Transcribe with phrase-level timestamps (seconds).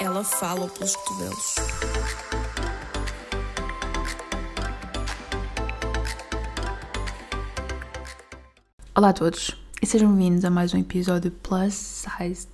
[0.00, 1.54] Ela fala pelos cotovelos.
[8.94, 12.50] Olá a todos e sejam bem-vindos a mais um episódio Plus Sized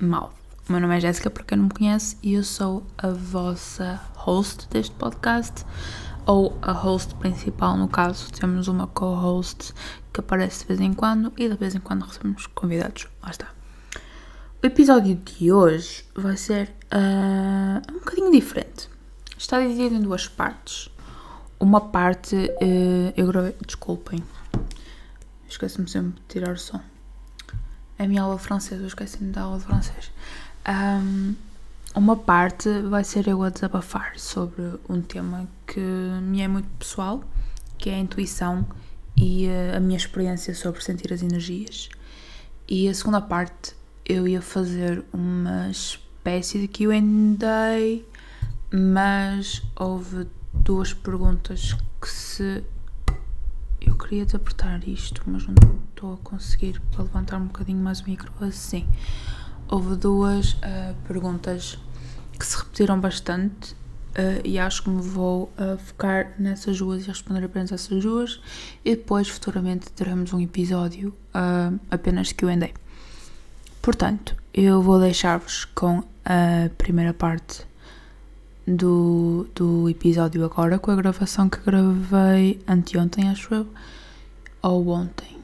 [0.00, 0.32] Mouth.
[0.68, 4.00] O meu nome é Jéssica, para quem não me conhece, e eu sou a vossa
[4.14, 5.64] host deste podcast,
[6.26, 9.72] ou a host principal, no caso, temos uma co-host
[10.12, 13.06] que aparece de vez em quando e de vez em quando recebemos convidados.
[13.22, 13.48] Lá está.
[14.62, 18.88] O episódio de hoje vai ser uh, um bocadinho diferente.
[19.36, 20.90] Está dividido em duas partes.
[21.58, 24.22] Uma parte, uh, eu gravei, desculpem,
[25.48, 26.80] esqueço-me sempre de tirar o som.
[27.98, 30.10] É a minha aula de francês, eu esqueci-me da aula de francês.
[30.68, 31.34] Um,
[31.94, 37.22] uma parte vai ser eu a desabafar sobre um tema que me é muito pessoal,
[37.76, 38.66] que é a intuição
[39.16, 41.88] e uh, a minha experiência sobre sentir as energias.
[42.68, 47.00] E a segunda parte eu ia fazer uma espécie de QA,
[48.72, 52.62] mas houve duas perguntas que se
[53.80, 55.54] eu queria te apertar isto, mas não
[55.88, 58.86] estou a conseguir para levantar um bocadinho mais o micro assim.
[59.72, 61.78] Houve duas uh, perguntas
[62.36, 67.06] que se repetiram bastante uh, e acho que me vou uh, focar nessas duas e
[67.06, 68.40] responder apenas essas duas
[68.84, 71.14] e depois futuramente teremos um episódio
[71.88, 72.70] apenas de Q&A.
[73.80, 77.64] Portanto, eu vou deixar-vos com a primeira parte
[78.66, 83.68] do, do episódio agora, com a gravação que gravei anteontem, acho eu,
[84.62, 85.38] ou ontem.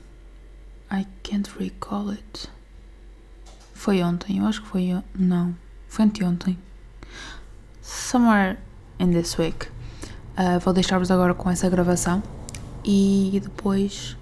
[0.91, 2.56] I can't recall it.
[3.87, 5.01] Foi ontem, eu acho que foi.
[5.17, 5.55] Não,
[5.87, 6.59] foi anteontem.
[7.81, 8.59] Somewhere
[8.99, 9.69] in this week.
[10.37, 12.21] Uh, vou deixar-vos agora com essa gravação
[12.85, 14.17] e depois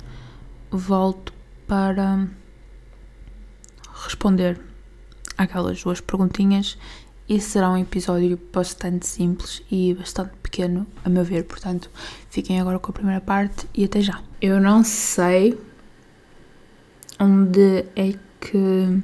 [0.70, 1.32] volto
[1.66, 2.28] para
[4.04, 4.60] responder
[5.38, 6.76] aquelas duas perguntinhas
[7.26, 11.44] e será um episódio bastante simples e bastante pequeno, a meu ver.
[11.44, 11.90] Portanto,
[12.28, 14.22] fiquem agora com a primeira parte e até já.
[14.42, 15.58] Eu não sei
[17.18, 19.02] onde é que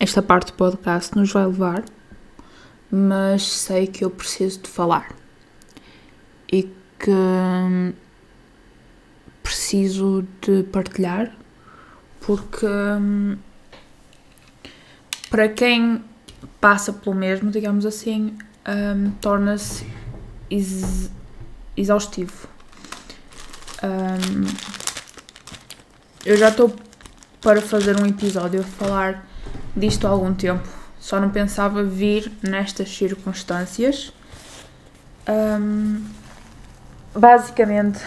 [0.00, 1.84] esta parte do podcast nos vai levar,
[2.90, 5.14] mas sei que eu preciso de falar
[6.50, 6.62] e
[6.98, 7.12] que
[9.42, 11.36] preciso de partilhar
[12.20, 12.66] porque
[15.28, 16.02] para quem
[16.60, 19.86] passa pelo mesmo, digamos assim, um, torna-se
[20.50, 21.10] ex
[21.76, 22.48] exaustivo.
[23.82, 24.46] Um,
[26.24, 26.74] eu já estou
[27.40, 29.29] para fazer um episódio a falar
[29.76, 34.12] disto há algum tempo, só não pensava vir nestas circunstâncias.
[35.28, 36.04] Um,
[37.14, 38.00] basicamente,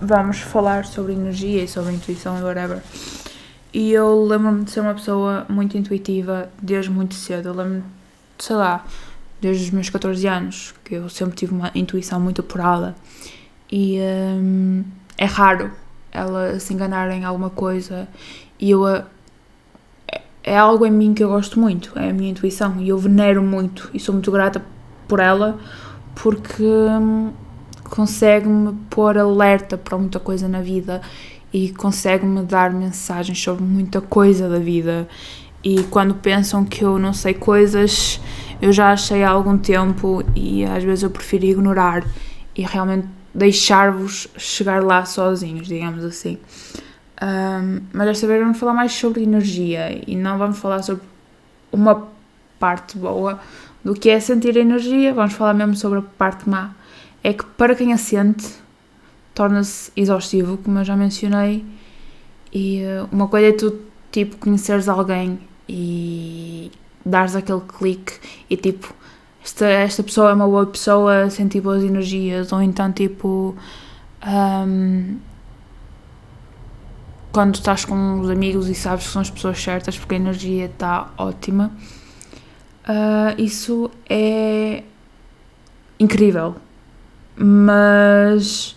[0.00, 2.80] vamos falar sobre energia e sobre intuição e whatever.
[3.72, 7.48] E eu lembro-me de ser uma pessoa muito intuitiva desde muito cedo.
[7.48, 7.82] Eu lembro-me,
[8.38, 8.84] sei lá,
[9.40, 12.94] desde os meus 14 anos, que eu sempre tive uma intuição muito apurada.
[13.70, 14.84] E hum,
[15.18, 15.70] é raro
[16.12, 18.08] ela se enganar em alguma coisa.
[18.58, 18.86] E eu.
[18.86, 19.04] É,
[20.44, 22.80] é algo em mim que eu gosto muito, é a minha intuição.
[22.80, 24.62] E eu venero muito e sou muito grata
[25.08, 25.58] por ela
[26.14, 27.32] porque hum,
[27.84, 31.00] consegue-me pôr alerta para muita coisa na vida
[31.52, 35.08] e consegue-me dar mensagens sobre muita coisa da vida.
[35.62, 38.20] E quando pensam que eu não sei coisas,
[38.60, 42.04] eu já achei há algum tempo e às vezes eu prefiro ignorar
[42.54, 46.38] e realmente deixar-vos chegar lá sozinhos, digamos assim.
[47.22, 51.04] Um, mas desta vez vamos falar mais sobre energia e não vamos falar sobre
[51.70, 52.08] uma
[52.58, 53.40] parte boa
[53.84, 56.74] do que é sentir energia, vamos falar mesmo sobre a parte má.
[57.22, 58.46] É que para quem a sente,
[59.34, 61.64] torna-se exaustivo, como eu já mencionei.
[62.52, 63.80] E uh, uma coisa é tu,
[64.10, 65.38] tipo, conheceres alguém
[65.68, 66.70] e
[67.04, 68.14] dares aquele clique
[68.48, 68.94] e, tipo,
[69.42, 73.54] esta, esta pessoa é uma boa pessoa, sentir boas energias, ou então, tipo,
[74.26, 75.16] um,
[77.34, 80.66] quando estás com os amigos e sabes que são as pessoas certas porque a energia
[80.66, 81.72] está ótima,
[82.88, 84.84] uh, isso é
[85.98, 86.54] incrível.
[87.36, 88.76] Mas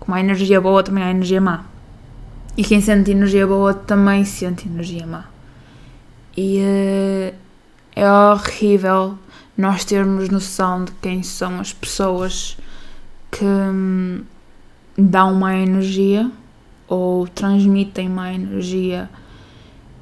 [0.00, 1.66] como há energia boa, também há energia má.
[2.56, 5.26] E quem sente energia boa também sente energia má.
[6.36, 7.34] E uh,
[7.94, 9.16] é horrível
[9.56, 12.58] nós termos noção de quem são as pessoas
[13.30, 14.24] que hum,
[14.96, 16.28] dão má energia
[16.88, 19.08] ou transmitem má energia.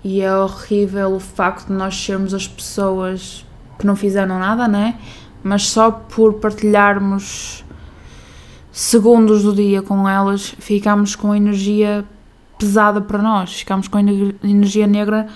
[0.04, 3.44] E é horrível o facto de nós sermos as pessoas
[3.78, 4.98] que não fizeram nada, né?
[5.42, 7.64] Mas só por partilharmos
[8.70, 12.04] segundos do dia com elas, ficamos com energia
[12.58, 15.26] pesada para nós, ficamos com energia negra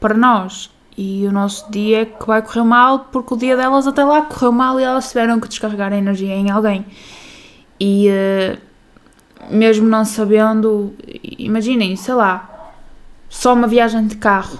[0.00, 0.70] para nós.
[0.96, 4.22] E o nosso dia é que vai correr mal porque o dia delas até lá
[4.22, 6.86] correu mal e elas tiveram que descarregar a energia em alguém.
[7.80, 8.58] E uh,
[9.50, 10.94] mesmo não sabendo,
[11.38, 12.72] imaginem, sei lá,
[13.28, 14.58] só uma viagem de carro.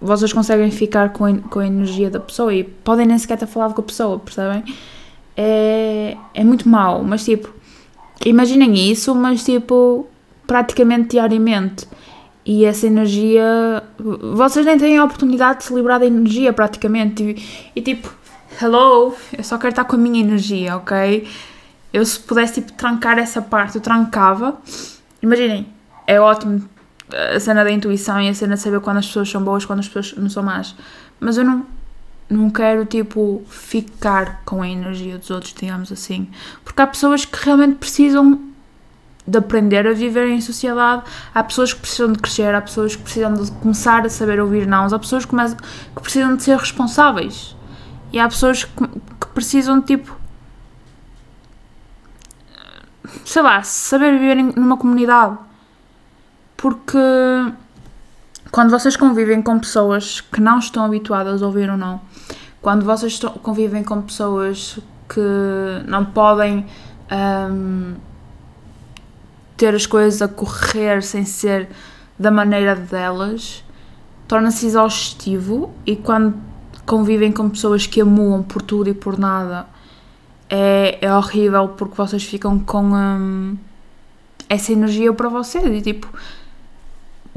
[0.00, 3.46] Vocês conseguem ficar com a, com a energia da pessoa e podem nem sequer ter
[3.46, 4.64] falado com a pessoa, percebem?
[5.36, 7.52] É, é muito mau, mas tipo,
[8.24, 10.06] imaginem isso, mas tipo,
[10.46, 11.86] praticamente diariamente
[12.44, 13.82] e essa energia.
[14.34, 17.22] Vocês nem têm a oportunidade de se livrar da energia, praticamente.
[17.22, 17.36] E,
[17.76, 18.12] e, tipo,
[18.60, 21.26] hello, eu só quero estar com a minha energia, ok?
[21.92, 24.60] Eu, se pudesse, tipo, trancar essa parte, eu trancava.
[25.22, 25.68] Imaginem,
[26.06, 26.68] é ótimo
[27.34, 29.80] a cena da intuição e a cena de saber quando as pessoas são boas, quando
[29.80, 30.74] as pessoas não são más.
[31.18, 31.66] Mas eu não,
[32.28, 36.28] não quero, tipo, ficar com a energia dos outros, digamos assim.
[36.64, 38.40] Porque há pessoas que realmente precisam
[39.26, 41.02] de aprender a viver em sociedade.
[41.34, 44.66] Há pessoas que precisam de crescer, há pessoas que precisam de começar a saber ouvir
[44.66, 47.56] não, há pessoas que, que precisam de ser responsáveis.
[48.12, 50.19] E há pessoas que, que precisam tipo.
[53.30, 55.38] Sei lá, saber viver numa comunidade.
[56.56, 56.98] Porque
[58.50, 62.00] quando vocês convivem com pessoas que não estão habituadas a ouvir ou não,
[62.60, 65.20] quando vocês estão, convivem com pessoas que
[65.86, 66.66] não podem.
[67.12, 67.94] Um,
[69.56, 71.68] ter as coisas a correr sem ser
[72.18, 73.62] da maneira delas
[74.26, 76.34] torna-se exaustivo e quando
[76.86, 79.66] convivem com pessoas que amuam por tudo e por nada
[80.50, 83.56] é, é horrível porque vocês ficam com hum,
[84.48, 86.12] essa energia para vocês e tipo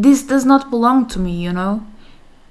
[0.01, 1.81] this does not belong to me, you know?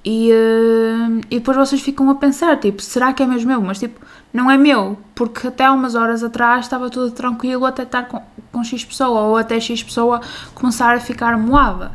[0.04, 3.60] E, uh, e depois vocês ficam a pensar, tipo, será que é mesmo meu?
[3.60, 4.00] Mas tipo,
[4.32, 8.20] não é meu, porque até há umas horas atrás estava tudo tranquilo até estar com,
[8.50, 10.20] com X pessoa, ou até X pessoa
[10.54, 11.92] começar a ficar moada.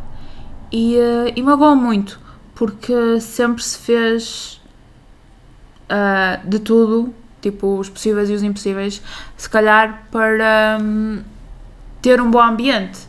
[0.71, 2.19] E, uh, e magoa muito,
[2.55, 4.61] porque sempre se fez
[5.91, 7.13] uh, de tudo,
[7.51, 9.01] tipo, os possíveis e os impossíveis,
[9.35, 11.21] se calhar para um,
[12.01, 13.07] ter um bom ambiente.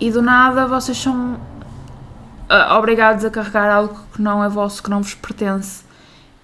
[0.00, 4.90] E do nada vocês são uh, obrigados a carregar algo que não é vosso, que
[4.90, 5.84] não vos pertence.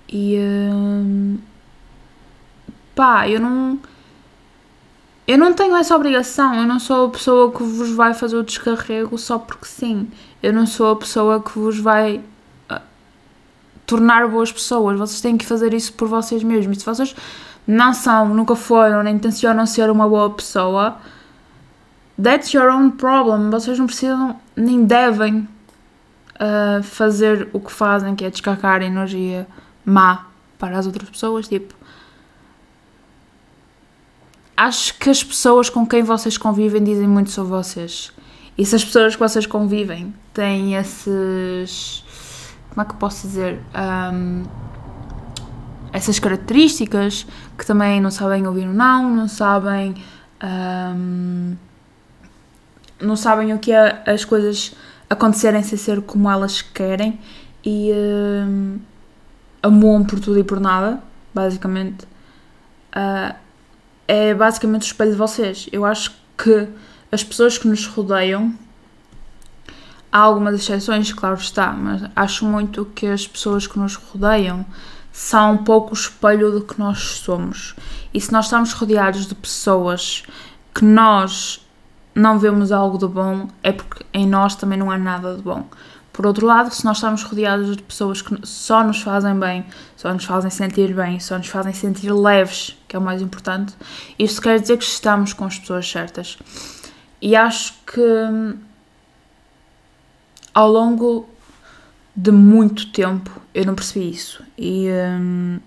[0.08, 0.38] E.
[0.38, 1.38] Uh,
[2.94, 3.78] pá, eu não.
[5.26, 8.42] Eu não tenho essa obrigação, eu não sou a pessoa que vos vai fazer o
[8.42, 10.10] descarrego só porque sim.
[10.42, 12.20] Eu não sou a pessoa que vos vai
[13.86, 14.98] tornar boas pessoas.
[14.98, 16.78] Vocês têm que fazer isso por vocês mesmos.
[16.78, 17.14] Se vocês
[17.66, 20.98] não são, nunca foram, nem intencionam ser uma boa pessoa,
[22.22, 23.50] that's your own problem.
[23.50, 25.48] Vocês não precisam, nem devem
[26.34, 29.46] uh, fazer o que fazem, que é descarregar energia
[29.84, 30.26] má
[30.58, 31.48] para as outras pessoas.
[31.48, 31.74] Tipo,
[34.56, 38.12] acho que as pessoas com quem vocês convivem dizem muito sobre vocês.
[38.56, 42.03] E se as pessoas que vocês convivem têm esses.
[42.74, 43.60] Como é que posso dizer?
[44.12, 44.42] Um,
[45.92, 47.24] essas características
[47.56, 49.94] que também não sabem ouvir um não, não sabem.
[50.42, 51.56] Um,
[53.00, 54.74] não sabem o que é as coisas
[55.08, 57.20] acontecerem sem ser como elas querem
[57.64, 58.80] e uh,
[59.62, 61.00] amuam por tudo e por nada,
[61.32, 62.04] basicamente.
[62.94, 63.34] Uh,
[64.08, 65.68] é basicamente o espelho de vocês.
[65.70, 66.68] Eu acho que
[67.12, 68.52] as pessoas que nos rodeiam,
[70.14, 74.64] há algumas exceções, claro está, mas acho muito que as pessoas que nos rodeiam
[75.12, 77.74] são um pouco o espelho do que nós somos.
[78.12, 80.22] E se nós estamos rodeados de pessoas
[80.72, 81.66] que nós
[82.14, 85.66] não vemos algo de bom, é porque em nós também não há nada de bom.
[86.12, 89.66] Por outro lado, se nós estamos rodeados de pessoas que só nos fazem bem,
[89.96, 93.74] só nos fazem sentir bem, só nos fazem sentir leves, que é o mais importante,
[94.16, 96.38] isto quer dizer que estamos com as pessoas certas.
[97.20, 98.00] E acho que
[100.54, 101.28] ao longo
[102.16, 104.42] de muito tempo eu não percebi isso.
[104.56, 105.58] E um,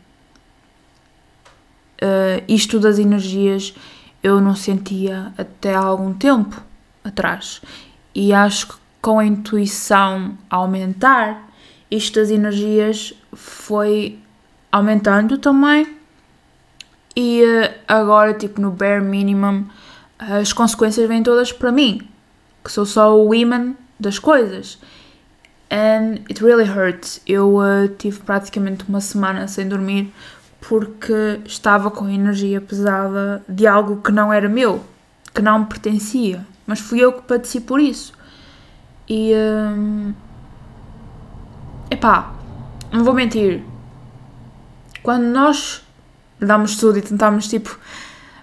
[2.01, 3.75] uh, isto das energias
[4.23, 6.61] eu não sentia até há algum tempo
[7.03, 7.61] atrás.
[8.15, 11.49] E acho que com a intuição a aumentar,
[11.89, 14.19] isto das energias foi
[14.71, 15.95] aumentando também.
[17.15, 19.65] E eh, agora, tipo, no bare minimum,
[20.19, 22.07] as consequências vêm todas para mim,
[22.63, 24.79] que sou só o woman das coisas.
[25.69, 27.21] And it really hurts.
[27.27, 30.13] Eu uh, tive praticamente uma semana sem dormir
[30.61, 34.83] porque estava com energia pesada de algo que não era meu,
[35.33, 38.13] que não me pertencia, mas fui eu que padeci por isso.
[39.07, 39.33] E.
[39.33, 40.13] Hum,
[41.89, 42.33] epá,
[42.91, 43.63] não vou mentir.
[45.03, 45.81] Quando nós
[46.39, 47.77] damos tudo e tentamos, tipo,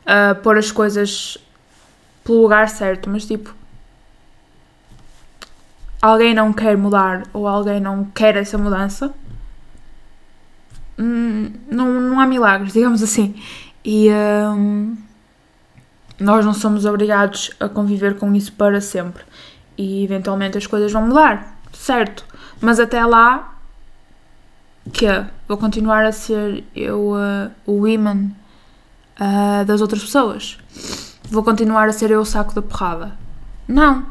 [0.04, 1.36] uh, pôr as coisas
[2.24, 3.54] pelo lugar certo, mas tipo,
[6.04, 9.14] alguém não quer mudar ou alguém não quer essa mudança,
[10.98, 13.34] hum, não, não há milagres, digamos assim.
[13.82, 14.96] E hum,
[16.20, 19.24] nós não somos obrigados a conviver com isso para sempre.
[19.78, 22.24] E eventualmente as coisas vão mudar, certo?
[22.60, 23.56] Mas até lá,
[24.92, 25.06] que
[25.48, 28.30] vou continuar a ser eu uh, o imã
[29.18, 30.58] uh, das outras pessoas.
[31.30, 33.16] Vou continuar a ser eu o saco da porrada.
[33.66, 34.06] Não.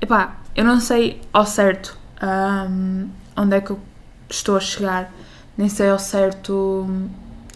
[0.00, 3.80] Epá, eu não sei ao certo um, onde é que eu
[4.28, 5.12] estou a chegar,
[5.56, 6.86] nem sei ao certo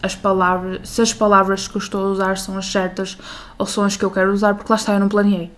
[0.01, 3.17] as palavras, se as palavras que eu estou a usar são as certas
[3.57, 5.51] ou são as que eu quero usar, porque lá está, eu não planeei.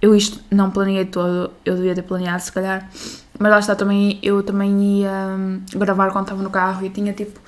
[0.00, 2.88] Eu isto não planeei todo, eu devia ter planeado se calhar,
[3.38, 7.12] mas lá está, também, eu também ia um, gravar quando estava no carro e tinha
[7.12, 7.40] tipo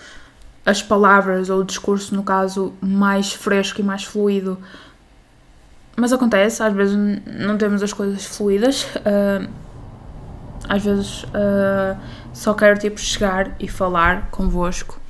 [0.64, 4.58] as palavras ou o discurso, no caso, mais fresco e mais fluido.
[5.96, 8.84] Mas acontece, às vezes não temos as coisas fluídas.
[8.84, 9.48] Uh,
[10.68, 11.98] às vezes uh,
[12.32, 15.00] só quero tipo chegar e falar convosco.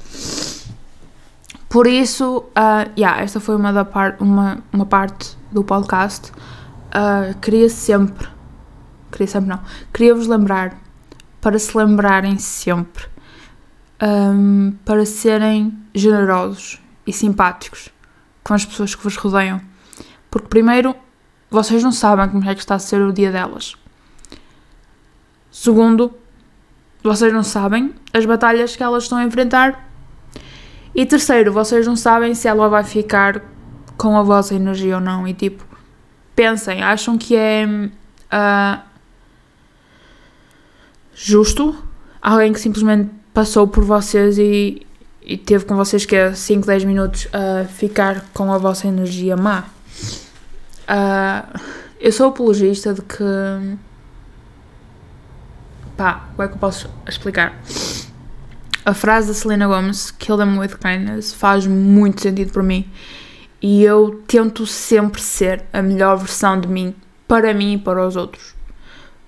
[1.69, 6.31] Por isso, uh, yeah, esta foi uma, da par uma, uma parte do podcast.
[6.31, 8.29] Uh, queria sempre,
[9.11, 9.61] queria sempre não,
[9.93, 10.79] queria vos lembrar,
[11.41, 13.05] para se lembrarem sempre
[14.03, 17.89] um, para serem generosos e simpáticos
[18.43, 19.61] com as pessoas que vos rodeiam.
[20.37, 20.95] Porque, primeiro,
[21.51, 23.75] vocês não sabem como é que está a ser o dia delas.
[25.51, 26.13] Segundo,
[27.03, 29.89] vocês não sabem as batalhas que elas estão a enfrentar.
[30.95, 33.43] E terceiro, vocês não sabem se ela vai ficar
[33.97, 35.27] com a vossa energia ou não.
[35.27, 35.65] E tipo,
[36.35, 38.83] pensem, acham que é uh,
[41.15, 41.75] justo
[42.21, 44.87] alguém que simplesmente passou por vocês e,
[45.23, 49.35] e teve com vocês que é 5, 10 minutos a ficar com a vossa energia
[49.35, 49.65] má.
[50.89, 51.61] Uh,
[52.01, 53.79] eu sou apologista de que.
[55.97, 57.59] Pá, como é que eu posso explicar?
[58.85, 62.89] A frase da Selena Gomez, Kill them with kindness, faz muito sentido para mim.
[63.61, 66.95] E eu tento sempre ser a melhor versão de mim,
[67.27, 68.57] para mim e para os outros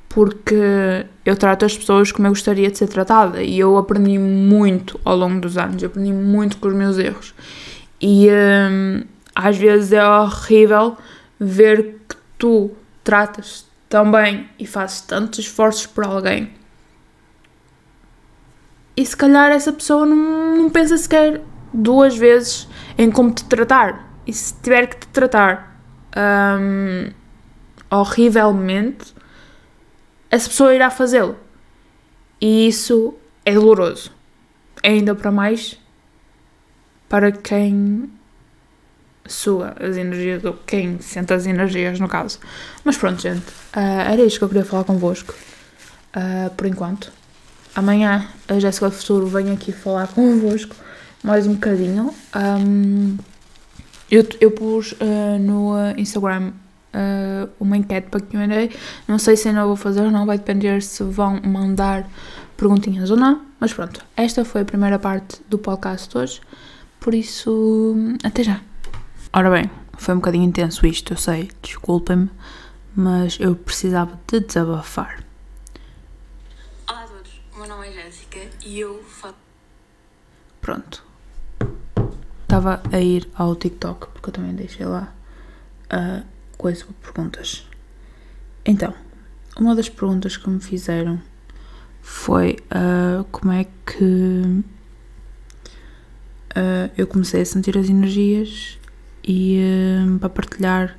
[0.08, 4.98] porque eu trato as pessoas como eu gostaria de ser tratada e eu aprendi muito
[5.04, 7.34] ao longo dos anos, eu aprendi muito com os meus erros.
[8.00, 9.02] E hum,
[9.34, 10.96] às vezes é horrível
[11.38, 12.71] ver que tu
[13.02, 16.59] tratas tão bem e fazes tantos esforços por alguém
[18.99, 21.40] e se calhar essa pessoa não, não pensa sequer
[21.73, 22.66] duas vezes
[22.99, 24.11] em como te tratar.
[24.26, 25.80] E se tiver que te tratar
[26.61, 27.09] hum,
[27.88, 29.14] horrivelmente,
[30.28, 31.37] essa pessoa irá fazê-lo.
[32.40, 33.14] E isso
[33.45, 34.11] é doloroso.
[34.83, 35.78] Ainda para mais
[37.09, 38.11] para quem
[39.28, 42.38] sua as energias, ou quem sente as energias, no caso.
[42.85, 45.35] Mas pronto, gente, uh, era isto que eu queria falar convosco,
[46.16, 47.12] uh, por enquanto.
[47.75, 50.75] Amanhã a Jéssica do Futuro vem aqui falar convosco
[51.23, 52.12] mais um bocadinho.
[52.35, 53.16] Um,
[54.11, 56.52] eu, eu pus uh, no Instagram
[56.94, 58.70] uh, uma enquete para QA.
[59.06, 62.08] Não sei se ainda vou fazer ou não, vai depender se vão mandar
[62.56, 63.42] perguntinhas ou não.
[63.61, 66.40] Mas pronto, esta foi a primeira parte do podcast de hoje.
[67.00, 67.94] Por isso,
[68.25, 68.61] até já.
[69.30, 72.30] Ora bem, foi um bocadinho intenso isto, eu sei, desculpem-me,
[72.97, 75.23] mas eu precisava de desabafar.
[76.88, 79.35] Olá a todos, o meu nome é Jéssica e eu faço.
[80.62, 81.04] Pronto.
[82.42, 85.14] Estava a ir ao TikTok, porque eu também deixei lá
[85.92, 86.25] uh,
[86.56, 87.68] coisa de perguntas.
[88.64, 88.94] Então,
[89.58, 91.20] uma das perguntas que me fizeram
[92.00, 94.64] foi uh, como é que
[96.56, 98.77] uh, eu comecei a sentir as energias
[99.28, 100.99] e uh, para partilhar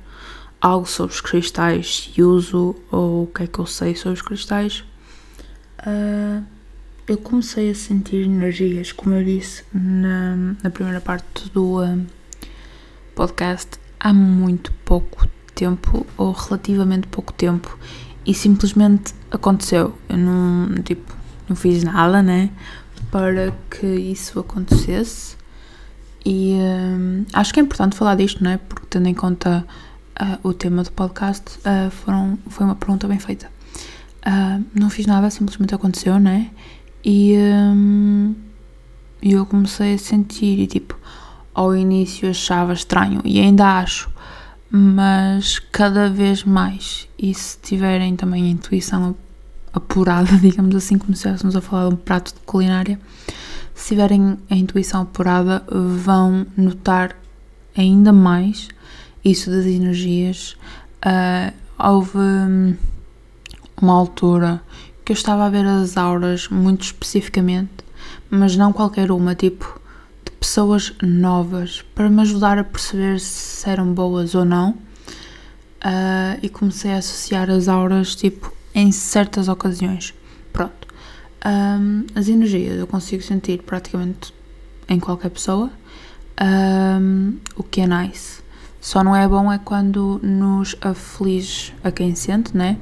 [0.60, 4.22] algo sobre os cristais e uso ou o que é que eu sei sobre os
[4.22, 4.84] cristais.
[7.08, 11.80] eu comecei a sentir energias, como eu disse na, na primeira parte do
[13.14, 17.78] podcast, há muito pouco tempo ou relativamente pouco tempo
[18.24, 19.94] e simplesmente aconteceu.
[20.08, 21.14] Eu não, tipo,
[21.48, 22.50] não fiz nada, né,
[23.10, 25.39] para que isso acontecesse.
[26.24, 28.58] E hum, acho que é importante falar disto, não é?
[28.58, 29.64] Porque tendo em conta
[30.20, 33.50] uh, o tema do podcast, uh, foram, foi uma pergunta bem feita.
[34.26, 36.50] Uh, não fiz nada, simplesmente aconteceu, né?
[37.04, 38.34] E um,
[39.22, 40.98] eu comecei a sentir, e tipo,
[41.54, 44.10] ao início achava estranho, e ainda acho,
[44.70, 47.08] mas cada vez mais.
[47.18, 49.16] E se tiverem também a intuição
[49.72, 53.00] apurada, digamos assim, como se estivéssemos a falar de um prato de culinária,
[53.80, 57.16] se tiverem a intuição apurada, vão notar
[57.74, 58.68] ainda mais
[59.24, 60.54] isso das energias.
[61.04, 62.76] Uh, houve hum,
[63.80, 64.60] uma altura
[65.02, 67.70] que eu estava a ver as auras muito especificamente,
[68.28, 69.80] mas não qualquer uma, tipo
[70.26, 74.72] de pessoas novas, para me ajudar a perceber se eram boas ou não.
[75.82, 80.12] Uh, e comecei a associar as auras, tipo, em certas ocasiões.
[80.52, 80.89] Pronto.
[81.44, 84.34] Um, as energias eu consigo sentir praticamente
[84.88, 85.70] em qualquer pessoa,
[86.40, 88.40] um, o que é nice.
[88.80, 92.78] Só não é bom é quando nos aflige a quem sente, né?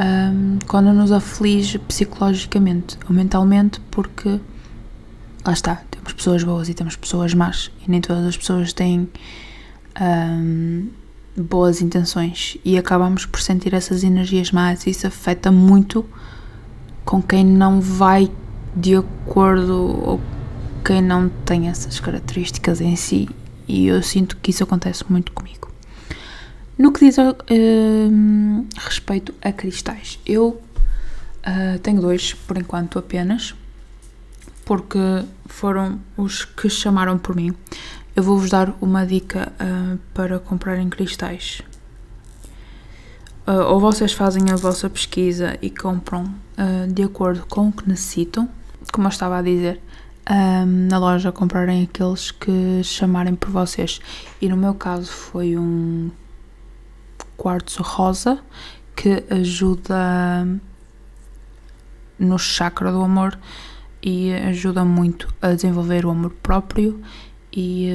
[0.00, 4.40] Um, quando nos aflige psicologicamente ou mentalmente, porque
[5.44, 9.08] lá está, temos pessoas boas e temos pessoas más, e nem todas as pessoas têm
[11.36, 16.04] boas intenções, e acabamos por sentir essas energias más, e isso afeta muito
[17.04, 18.30] com quem não vai
[18.74, 20.20] de acordo ou
[20.84, 23.28] quem não tem essas características em si,
[23.68, 25.70] e eu sinto que isso acontece muito comigo.
[26.76, 27.32] No que diz uh,
[28.76, 30.60] respeito a cristais, eu
[31.46, 33.54] uh, tenho dois por enquanto apenas,
[34.64, 34.98] porque
[35.46, 37.54] foram os que chamaram por mim.
[38.16, 41.62] Eu vou-vos dar uma dica uh, para comprarem cristais.
[43.44, 48.48] Ou vocês fazem a vossa pesquisa e compram uh, de acordo com o que necessitam,
[48.92, 49.80] como eu estava a dizer,
[50.30, 54.00] um, na loja comprarem aqueles que chamarem por vocês.
[54.40, 56.10] E no meu caso foi um
[57.36, 58.38] quartzo rosa
[58.94, 60.46] que ajuda
[62.18, 63.38] no chakra do amor
[64.02, 67.00] e ajuda muito a desenvolver o amor próprio
[67.52, 67.88] e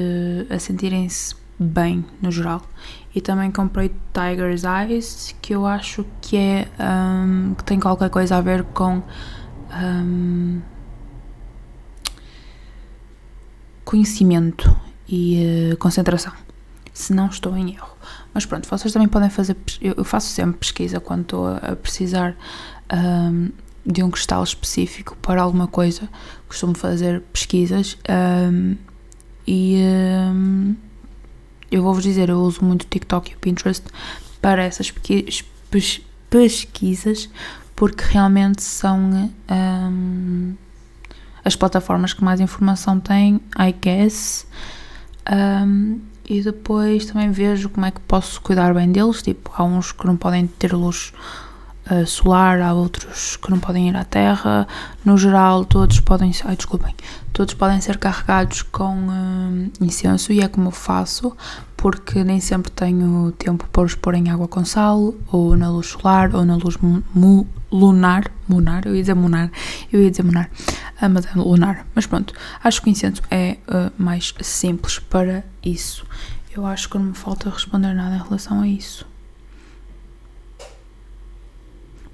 [0.50, 2.62] uh, a sentirem-se bem no geral.
[3.18, 8.38] E também comprei Tiger's Eyes, que eu acho que é um, que tem qualquer coisa
[8.38, 9.02] a ver com
[9.74, 10.62] um,
[13.84, 14.72] conhecimento
[15.10, 16.32] e uh, concentração,
[16.94, 17.90] se não estou em erro.
[18.36, 19.58] Mas pronto, vocês também podem fazer.
[19.82, 22.38] Eu faço sempre pesquisa quando estou a precisar
[22.94, 23.50] um,
[23.84, 26.08] de um cristal específico para alguma coisa.
[26.48, 28.76] Costumo fazer pesquisas um,
[29.48, 30.76] e um,
[31.72, 33.84] eu vou-vos dizer, eu uso muito o TikTok e o Pinterest
[34.42, 34.92] para essas
[36.30, 37.30] pesquisas
[37.78, 39.00] porque realmente são
[39.50, 40.56] um,
[41.46, 44.48] as plataformas que mais informação têm, I guess.
[45.32, 49.22] Um, e depois também vejo como é que posso cuidar bem deles.
[49.22, 51.14] Tipo, há uns que não podem ter luz
[52.06, 54.68] solar, há outros que não podem ir à terra.
[55.06, 56.94] No geral, todos podem, ai, desculpem,
[57.34, 61.36] todos podem ser carregados com uh, incenso e é como eu faço,
[61.76, 65.88] porque nem sempre tenho tempo para os pôr em água com sal, ou na luz
[65.88, 66.78] solar, ou na luz
[67.72, 69.52] lunar, lunar, eu ia dizer lunar,
[69.92, 70.50] eu ia dizer lunar,
[71.02, 71.86] uh, mas é lunar.
[71.94, 76.06] Mas pronto, acho que o incenso é uh, mais simples para isso.
[76.56, 79.06] Eu acho que não me falta responder nada em relação a isso.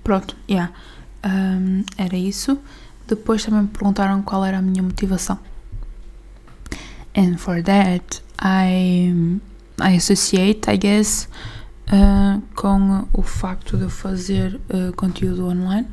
[0.03, 0.73] Pronto, yeah.
[1.25, 2.57] Um, era isso.
[3.07, 5.39] Depois também me perguntaram qual era a minha motivação.
[7.15, 9.39] And for that, I
[9.79, 11.27] I associate, I guess,
[11.87, 15.87] uh, com o facto de eu fazer uh, conteúdo online,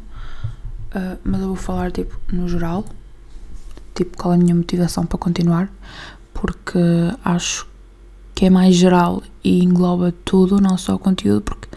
[0.95, 2.85] uh, mas eu vou falar tipo no geral,
[3.95, 5.71] tipo qual é a minha motivação para continuar,
[6.35, 6.79] porque
[7.25, 7.67] acho
[8.35, 11.69] que é mais geral e engloba tudo, não só o conteúdo, porque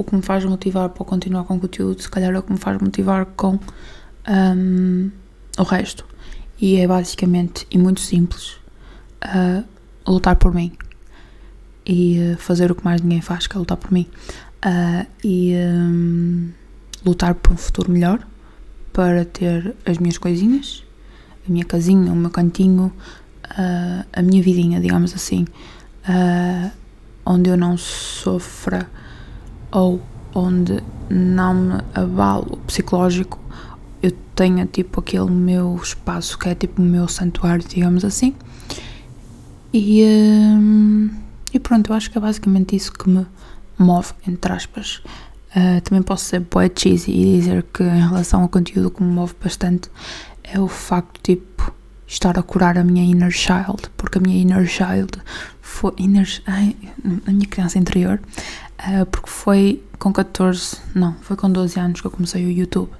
[0.00, 2.50] o que me faz motivar para continuar com o conteúdo, se calhar é o que
[2.50, 3.58] me faz motivar com
[4.56, 5.10] um,
[5.58, 6.06] o resto.
[6.58, 8.56] E é basicamente e muito simples
[10.06, 10.72] lutar por mim
[11.84, 14.06] e uh, fazer o que mais ninguém faz, que é lutar por mim.
[14.64, 16.50] Uh, e um,
[17.04, 18.26] lutar por um futuro melhor
[18.94, 20.82] para ter as minhas coisinhas,
[21.46, 22.90] a minha casinha, o meu cantinho,
[23.50, 25.46] uh, a minha vidinha, digamos assim,
[27.24, 28.88] onde eu não sofra
[29.70, 30.00] ou
[30.34, 33.38] onde não me abalo psicológico,
[34.02, 38.34] eu tenha tipo aquele meu espaço que é tipo o meu santuário, digamos assim.
[39.72, 40.02] E.
[40.04, 41.10] Um,
[41.52, 43.26] e pronto, eu acho que é basicamente isso que me
[43.76, 45.02] move, entre aspas.
[45.50, 49.12] Uh, também posso ser boa cheesy e dizer que em relação ao conteúdo que me
[49.12, 49.90] move bastante
[50.44, 51.74] é o facto tipo,
[52.06, 55.10] estar a curar a minha inner child, porque a minha inner child
[55.60, 56.76] foi inner, ai,
[57.26, 58.20] a minha criança interior,
[58.80, 62.90] uh, porque foi com 14, não, foi com 12 anos que eu comecei o YouTube.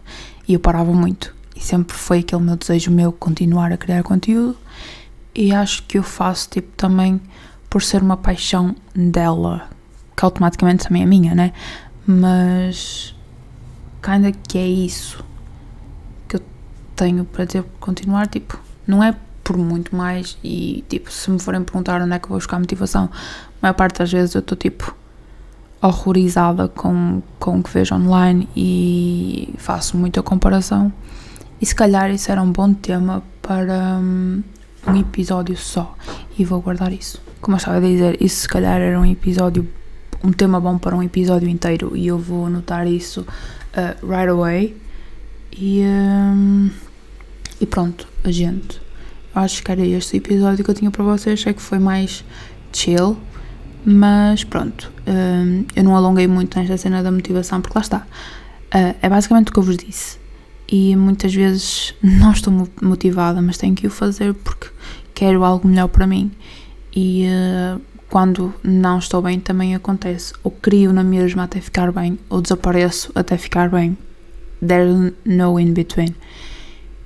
[0.47, 1.35] E eu parava muito.
[1.57, 4.57] E sempre foi aquele meu desejo meu continuar a criar conteúdo.
[5.35, 7.21] E acho que eu faço tipo também
[7.69, 9.69] por ser uma paixão dela,
[10.17, 11.53] que automaticamente também é minha, né?
[12.05, 13.15] Mas
[14.03, 15.25] ainda que é isso
[16.27, 16.43] que eu
[16.97, 19.15] tenho para dizer continuar, tipo, não é
[19.45, 20.37] por muito mais.
[20.43, 23.75] E tipo, se me forem perguntar onde é que eu vou buscar motivação, a maior
[23.75, 24.95] parte das vezes eu estou tipo,
[25.83, 30.93] horrorizada com, com o que vejo online e faço muita comparação.
[31.61, 34.43] E se calhar isso era um bom tema para um,
[34.87, 35.95] um episódio só.
[36.39, 37.21] E vou guardar isso.
[37.41, 39.67] Como eu estava a dizer, isso se calhar era um episódio,
[40.23, 41.97] um tema bom para um episódio inteiro.
[41.97, 44.77] E eu vou anotar isso uh, right away.
[45.53, 46.71] E, um,
[47.61, 48.81] e pronto, a gente.
[49.35, 51.41] Acho que era este episódio que eu tinha para vocês.
[51.41, 52.25] Sei que foi mais
[52.73, 53.17] chill.
[53.85, 57.99] Mas pronto, um, eu não alonguei muito nesta cena da motivação, porque lá está.
[58.75, 60.19] Uh, é basicamente o que eu vos disse.
[60.69, 64.69] E muitas vezes não estou motivada, mas tenho que o fazer porque
[65.15, 66.31] quero algo melhor para mim.
[66.95, 70.35] E uh, quando não estou bem também acontece.
[70.43, 73.97] Ou crio na mesma até ficar bem, ou desapareço até ficar bem.
[74.67, 76.15] There's no in between.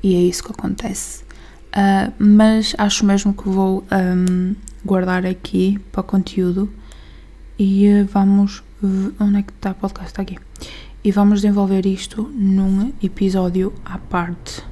[0.02, 1.22] E é isso que acontece.
[1.74, 6.72] Uh, mas acho mesmo que vou um, guardar aqui para conteúdo
[7.58, 8.62] e uh, vamos.
[9.18, 10.10] Onde é que está o podcast?
[10.10, 10.38] Está aqui.
[11.02, 14.62] E vamos desenvolver isto num episódio à parte.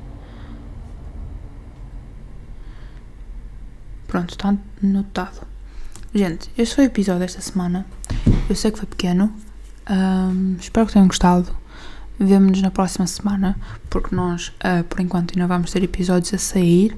[4.07, 5.46] Pronto, está anotado.
[6.14, 7.87] Gente, este foi o episódio desta semana.
[8.51, 9.33] Eu sei que foi pequeno.
[9.88, 11.48] Um, espero que tenham gostado.
[12.18, 13.57] Vemo-nos na próxima semana,
[13.88, 16.94] porque nós, uh, por enquanto, ainda vamos ter episódios a sair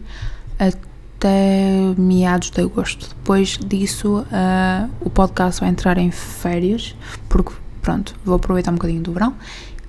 [1.24, 3.08] até meados de agosto.
[3.08, 6.94] Depois disso, uh, o podcast vai entrar em férias,
[7.30, 9.34] porque, pronto, vou aproveitar um bocadinho do verão.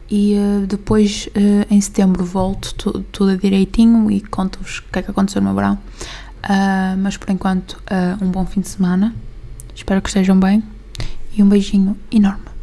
[0.09, 1.27] E uh, depois,
[1.69, 5.55] em setembro, volto tudo, tudo direitinho e conto-vos o que é que aconteceu no meu
[5.55, 5.77] verão.
[6.99, 7.81] mas por enquanto,
[8.21, 9.13] um bom fim de semana.
[9.75, 10.63] Espero que estejam bem
[11.35, 12.54] e um beijinho enorme.